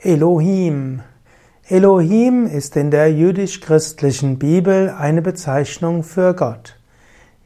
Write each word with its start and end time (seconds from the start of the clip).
Elohim. 0.00 1.02
Elohim 1.66 2.46
ist 2.46 2.76
in 2.76 2.92
der 2.92 3.12
jüdisch-christlichen 3.12 4.38
Bibel 4.38 4.94
eine 4.96 5.22
Bezeichnung 5.22 6.04
für 6.04 6.34
Gott. 6.34 6.76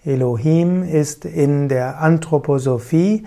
Elohim 0.05 0.83
ist 0.83 1.25
in 1.25 1.71
der 1.71 2.03
Anthroposophie 2.03 3.27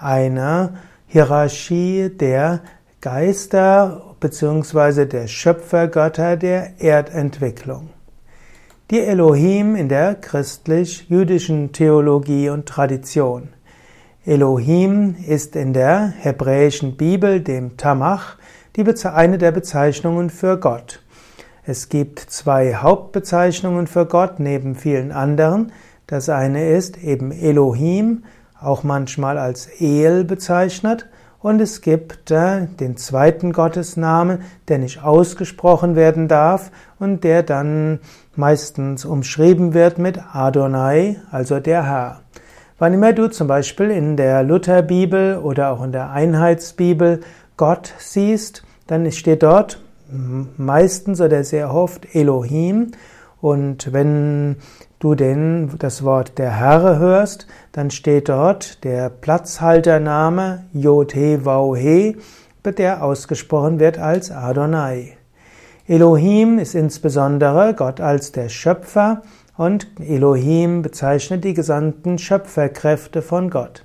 eine 0.00 0.74
Hierarchie 1.08 2.08
der 2.08 2.60
Geister 3.00 4.14
bzw. 4.20 5.06
der 5.06 5.26
Schöpfergötter 5.26 6.36
der 6.36 6.80
Erdentwicklung. 6.80 7.90
Die 8.92 9.00
Elohim 9.00 9.74
in 9.74 9.88
der 9.88 10.14
christlich-jüdischen 10.14 11.72
Theologie 11.72 12.48
und 12.48 12.66
Tradition. 12.66 13.48
Elohim 14.24 15.16
ist 15.26 15.56
in 15.56 15.72
der 15.72 16.12
hebräischen 16.16 16.96
Bibel, 16.96 17.40
dem 17.40 17.76
Tamach, 17.76 18.36
die 18.76 18.84
eine 19.04 19.36
der 19.36 19.50
Bezeichnungen 19.50 20.30
für 20.30 20.60
Gott. 20.60 21.02
Es 21.64 21.88
gibt 21.88 22.20
zwei 22.20 22.76
Hauptbezeichnungen 22.76 23.88
für 23.88 24.06
Gott 24.06 24.38
neben 24.38 24.76
vielen 24.76 25.10
anderen. 25.10 25.72
Das 26.06 26.28
eine 26.28 26.68
ist 26.68 27.02
eben 27.02 27.32
Elohim, 27.32 28.22
auch 28.60 28.84
manchmal 28.84 29.38
als 29.38 29.66
El 29.80 30.22
bezeichnet. 30.22 31.08
Und 31.40 31.60
es 31.60 31.80
gibt 31.80 32.30
äh, 32.30 32.68
den 32.78 32.96
zweiten 32.96 33.52
Gottesnamen, 33.52 34.42
der 34.68 34.78
nicht 34.78 35.02
ausgesprochen 35.02 35.96
werden 35.96 36.28
darf 36.28 36.70
und 37.00 37.24
der 37.24 37.42
dann 37.42 37.98
meistens 38.36 39.04
umschrieben 39.04 39.74
wird 39.74 39.98
mit 39.98 40.20
Adonai, 40.32 41.16
also 41.32 41.58
der 41.58 41.84
Herr. 41.84 42.20
Wann 42.82 42.94
immer 42.94 43.12
du 43.12 43.28
zum 43.28 43.46
Beispiel 43.46 43.92
in 43.92 44.16
der 44.16 44.42
Lutherbibel 44.42 45.38
oder 45.38 45.70
auch 45.70 45.84
in 45.84 45.92
der 45.92 46.10
Einheitsbibel 46.10 47.20
Gott 47.56 47.94
siehst, 47.98 48.64
dann 48.88 49.08
steht 49.12 49.44
dort 49.44 49.80
meistens 50.56 51.20
oder 51.20 51.44
sehr 51.44 51.72
oft 51.72 52.12
Elohim. 52.12 52.90
Und 53.40 53.92
wenn 53.92 54.56
du 54.98 55.14
den, 55.14 55.70
das 55.78 56.02
Wort 56.02 56.38
der 56.38 56.50
Herr 56.50 56.98
hörst, 56.98 57.46
dann 57.70 57.92
steht 57.92 58.28
dort 58.28 58.82
der 58.82 59.10
Platzhaltername 59.10 60.64
Yod-He-Vau-He, 60.72 62.16
der 62.64 63.04
ausgesprochen 63.04 63.78
wird 63.78 64.00
als 64.00 64.32
Adonai. 64.32 65.16
Elohim 65.86 66.58
ist 66.58 66.74
insbesondere 66.74 67.74
Gott 67.74 68.00
als 68.00 68.32
der 68.32 68.48
Schöpfer 68.48 69.22
und 69.56 69.86
Elohim 70.00 70.82
bezeichnet 70.82 71.44
die 71.44 71.54
gesamten 71.54 72.18
Schöpferkräfte 72.18 73.22
von 73.22 73.50
Gott. 73.50 73.84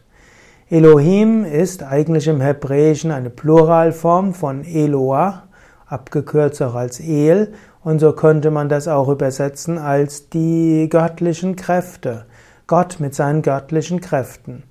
Elohim 0.70 1.46
ist 1.46 1.84
eigentlich 1.84 2.28
im 2.28 2.42
Hebräischen 2.42 3.12
eine 3.12 3.30
Pluralform 3.30 4.34
von 4.34 4.64
Eloah, 4.66 5.44
abgekürzt 5.86 6.62
auch 6.62 6.76
als 6.76 7.00
El, 7.00 7.54
und 7.84 8.00
so 8.00 8.12
könnte 8.12 8.52
man 8.52 8.68
das 8.68 8.88
auch 8.88 9.08
übersetzen 9.08 9.78
als 9.78 10.30
die 10.30 10.88
göttlichen 10.90 11.56
Kräfte, 11.56 12.26
Gott 12.68 13.00
mit 13.00 13.16
seinen 13.16 13.42
göttlichen 13.42 14.02
Kräften. 14.02 14.64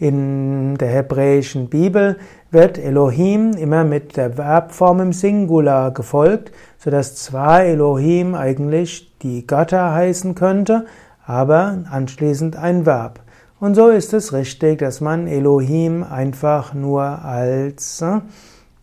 In 0.00 0.78
der 0.78 0.88
hebräischen 0.88 1.68
Bibel 1.68 2.16
wird 2.50 2.78
Elohim 2.78 3.52
immer 3.52 3.84
mit 3.84 4.16
der 4.16 4.32
Verbform 4.32 5.00
im 5.00 5.12
Singular 5.12 5.90
gefolgt, 5.90 6.52
so 6.78 6.90
dass 6.90 7.16
zwar 7.16 7.64
Elohim 7.64 8.34
eigentlich 8.34 9.12
die 9.20 9.46
Götter 9.46 9.92
heißen 9.92 10.34
könnte, 10.34 10.86
aber 11.26 11.80
anschließend 11.90 12.56
ein 12.56 12.86
Verb. 12.86 13.20
Und 13.60 13.74
so 13.74 13.88
ist 13.88 14.14
es 14.14 14.32
richtig, 14.32 14.78
dass 14.78 15.02
man 15.02 15.26
Elohim 15.26 16.02
einfach 16.02 16.72
nur 16.72 17.02
als 17.02 18.00
äh, 18.00 18.20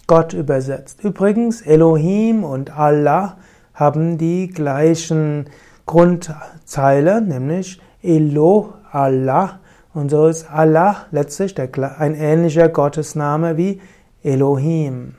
Gott 0.06 0.34
übersetzt. 0.34 1.04
Übrigens, 1.04 1.64
Elohim 1.64 2.44
und 2.44 2.78
Allah 2.78 3.38
haben 3.74 4.20
die 4.20 4.50
gleichen 4.50 5.46
Grundzeile, 5.88 7.22
nämlich 7.24 7.82
Elo, 8.04 8.76
Allah. 8.92 9.60
Und 9.98 10.12
so 10.12 10.28
ist 10.28 10.46
Allah 10.52 11.08
letztlich 11.10 11.56
ein 11.58 12.14
ähnlicher 12.14 12.70
Gottesname 12.70 13.58
wie 13.58 13.82
Elohim. 14.22 15.16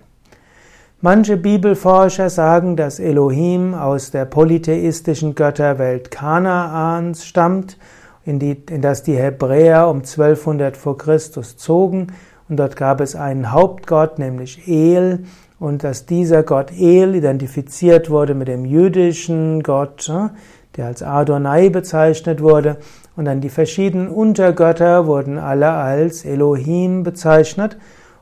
Manche 1.01 1.37
Bibelforscher 1.37 2.31
sagen, 2.31 2.77
dass 2.77 3.01
Elohim 3.01 3.75
aus 3.75 4.13
der 4.13 4.25
polytheistischen 4.25 5.35
Götterwelt 5.35 6.13
Kanaans 6.13 7.27
stammt, 7.27 7.77
in, 8.25 8.39
die, 8.39 8.53
in 8.71 8.81
das 8.81 9.03
die 9.03 9.17
Hebräer 9.17 9.89
um 9.89 9.97
1200 9.97 10.77
vor 10.77 10.97
Christus 10.97 11.57
zogen. 11.57 12.13
Und 12.49 12.59
dort 12.59 12.77
gab 12.77 13.01
es 13.01 13.17
einen 13.17 13.51
Hauptgott, 13.51 14.21
nämlich 14.21 14.69
El, 14.69 15.25
und 15.59 15.83
dass 15.83 16.07
dieser 16.07 16.45
Gott 16.45 16.71
El 16.71 17.17
identifiziert 17.17 18.11
wurde 18.11 18.37
mit 18.37 18.47
dem 18.47 18.65
jüdischen 18.65 19.65
Gott, 19.65 20.09
der 20.79 20.87
als 20.87 21.03
Adonai 21.03 21.69
bezeichnet 21.69 22.41
wurde, 22.41 22.79
und 23.19 23.25
dann 23.25 23.41
die 23.41 23.51
verschiedenen 23.51 24.09
Untergötter 24.09 25.09
wurden 25.09 25.39
alle 25.39 25.71
als 25.73 26.25
Elohim 26.25 27.03
bezeichnet. 27.03 27.77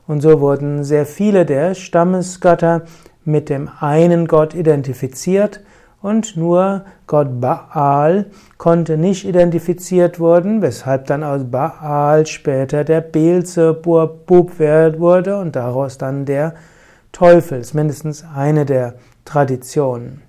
Und 0.07 0.21
so 0.21 0.39
wurden 0.39 0.83
sehr 0.83 1.05
viele 1.05 1.45
der 1.45 1.75
Stammesgötter 1.75 2.81
mit 3.23 3.49
dem 3.49 3.69
einen 3.79 4.27
Gott 4.27 4.55
identifiziert. 4.55 5.61
Und 6.01 6.35
nur 6.35 6.85
Gott 7.05 7.39
Baal 7.39 8.25
konnte 8.57 8.97
nicht 8.97 9.23
identifiziert 9.27 10.19
werden, 10.19 10.63
weshalb 10.63 11.05
dann 11.05 11.23
aus 11.23 11.43
Baal 11.43 12.25
später 12.25 12.83
der 12.83 13.01
Beelzebub 13.01 14.27
wurde 14.27 15.37
und 15.37 15.55
daraus 15.55 15.99
dann 15.99 16.25
der 16.25 16.55
Teufel. 17.11 17.59
ist 17.59 17.75
mindestens 17.75 18.25
eine 18.35 18.65
der 18.65 18.95
Traditionen. 19.25 20.26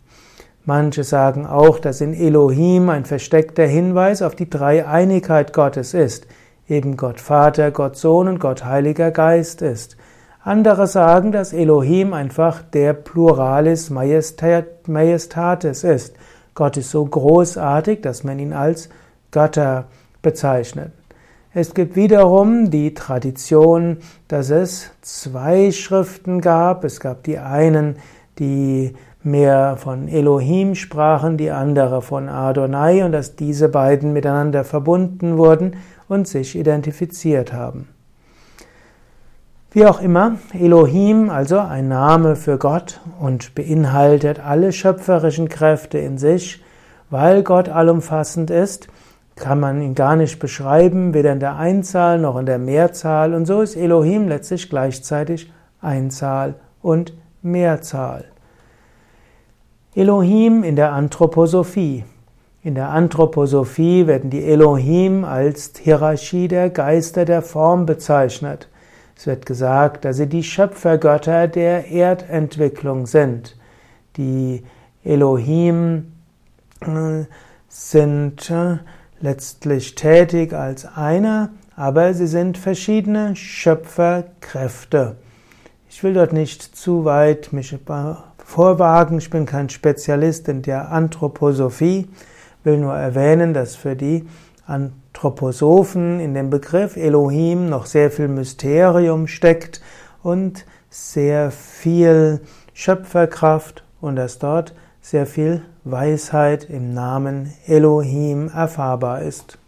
Manche 0.69 1.03
sagen 1.03 1.47
auch, 1.47 1.79
dass 1.79 2.03
in 2.03 2.13
Elohim 2.13 2.91
ein 2.91 3.07
versteckter 3.07 3.65
Hinweis 3.65 4.21
auf 4.21 4.35
die 4.35 4.51
Dreieinigkeit 4.51 5.55
Gottes 5.55 5.95
ist, 5.95 6.27
eben 6.69 6.99
Gott 6.99 7.23
Vater, 7.23 7.71
Gott 7.71 7.97
Sohn 7.97 8.29
und 8.29 8.39
Gott 8.39 8.67
Heiliger 8.67 9.11
Geist 9.11 9.63
ist. 9.63 9.97
Andere 10.43 10.87
sagen, 10.87 11.33
dass 11.33 11.55
Elohim 11.55 12.13
einfach 12.13 12.61
der 12.61 12.93
Pluralis 12.93 13.89
Majestatis 13.89 15.85
ist. 15.85 16.17
Gott 16.55 16.77
ist 16.77 16.91
so 16.91 17.03
großartig, 17.03 18.03
dass 18.03 18.23
man 18.23 18.39
ihn 18.39 18.53
als 18.53 18.91
Götter 19.31 19.87
bezeichnet. 20.21 20.93
Es 21.55 21.73
gibt 21.73 21.97
wiederum 21.97 22.71
die 22.71 22.93
Tradition, 22.93 24.01
dass 24.29 24.51
es 24.51 24.91
zwei 25.01 25.73
Schriften 25.73 26.43
gab. 26.43 26.85
Es 26.85 27.01
gab 27.01 27.23
die 27.23 27.39
einen, 27.39 27.97
die 28.39 28.95
mehr 29.23 29.77
von 29.77 30.09
Elohim 30.09 30.75
sprachen, 30.75 31.37
die 31.37 31.51
andere 31.51 32.03
von 32.03 32.29
Adonai 32.29 33.05
und 33.05 33.13
dass 33.13 33.37
diese 33.37 33.69
beiden 33.69 34.13
miteinander 34.13 34.65
verbunden 34.65 35.37
wurden 35.37 35.77
und 36.09 36.29
sich 36.29 36.57
identifiziert 36.57 37.53
haben. 37.53 37.89
Wie 39.71 39.85
auch 39.85 40.01
immer, 40.01 40.37
Elohim, 40.59 41.29
also 41.29 41.59
ein 41.59 41.89
Name 41.89 42.37
für 42.37 42.57
Gott 42.57 43.01
und 43.21 43.55
beinhaltet 43.55 44.41
alle 44.41 44.73
schöpferischen 44.73 45.49
Kräfte 45.49 45.99
in 45.99 46.17
sich, 46.17 46.65
weil 47.11 47.43
Gott 47.43 47.69
allumfassend 47.69 48.51
ist, 48.51 48.89
kann 49.37 49.61
man 49.61 49.83
ihn 49.83 49.95
gar 49.95 50.17
nicht 50.17 50.39
beschreiben, 50.39 51.13
weder 51.13 51.33
in 51.33 51.41
der 51.41 51.57
Einzahl 51.57 52.19
noch 52.19 52.39
in 52.39 52.47
der 52.47 52.59
Mehrzahl, 52.59 53.35
und 53.35 53.47
so 53.47 53.61
ist 53.61 53.77
Elohim 53.77 54.27
letztlich 54.27 54.69
gleichzeitig 54.71 55.53
Einzahl 55.81 56.55
und 56.81 57.11
Mehrzahl. 57.11 57.28
Elohim 59.95 60.65
in 60.65 60.77
der 60.77 60.93
Anthroposophie. 60.93 62.05
In 62.63 62.75
der 62.75 62.91
Anthroposophie 62.91 64.07
werden 64.07 64.31
die 64.31 64.45
Elohim 64.45 65.25
als 65.25 65.73
Hierarchie 65.81 66.49
der 66.49 66.71
Geister 66.71 67.25
der 67.25 67.43
Form 67.43 67.87
bezeichnet. 67.87 68.69
Es 69.17 69.27
wird 69.27 69.47
gesagt, 69.47 70.05
dass 70.05 70.17
sie 70.17 70.29
die 70.29 70.43
Schöpfergötter 70.43 71.49
der 71.49 71.89
Erdentwicklung 71.89 73.07
sind. 73.07 73.57
Die 74.17 74.65
Elohim 75.05 76.13
äh, 76.81 77.25
sind 77.69 78.51
äh, 78.51 78.79
letztlich 79.21 79.95
tätig 79.95 80.53
als 80.53 80.85
einer, 80.85 81.51
aber 81.77 82.15
sie 82.15 82.27
sind 82.27 82.59
verschiedene 82.59 83.35
Schöpferkräfte. 83.37 85.17
Ich 85.91 86.05
will 86.05 86.13
dort 86.13 86.35
nicht 86.35 86.63
zu 86.63 87.07
weit 87.07 87.53
mich 87.53 87.75
vorwagen. 88.37 89.19
Ich 89.19 89.31
bin 89.31 89.47
kein 89.47 89.71
Spezialist 89.71 90.47
in 90.49 90.61
der 90.61 90.93
Anthroposophie, 90.93 92.09
will 92.63 92.77
nur 92.77 92.95
erwähnen, 92.95 93.55
dass 93.55 93.75
für 93.75 93.97
die 93.97 94.29
Anthroposophen 94.67 96.21
in 96.21 96.35
dem 96.35 96.51
Begriff 96.51 96.97
Elohim 96.97 97.71
noch 97.71 97.87
sehr 97.87 98.11
viel 98.11 98.29
Mysterium 98.29 99.27
steckt 99.27 99.81
und 100.23 100.67
sehr 100.91 101.51
viel 101.51 102.41
Schöpferkraft 102.75 103.83
und 104.03 104.17
dass 104.17 104.39
dort 104.39 104.75
sehr 105.01 105.27
viel 105.27 105.63
Weisheit 105.85 106.69
im 106.69 106.93
Namen 106.93 107.55
Elohim 107.67 108.51
erfahrbar 108.51 109.23
ist. 109.23 109.59